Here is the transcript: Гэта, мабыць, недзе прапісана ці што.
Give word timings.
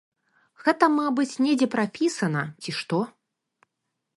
Гэта, 0.63 0.85
мабыць, 0.93 1.35
недзе 1.47 1.67
прапісана 1.75 2.43
ці 2.65 2.71
што. 2.79 3.03